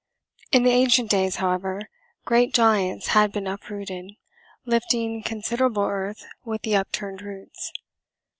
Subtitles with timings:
[0.51, 1.87] In the ancient days, however,
[2.25, 4.13] great giants had been uprooted,
[4.65, 7.71] lifting considerable earth with the upturned roots.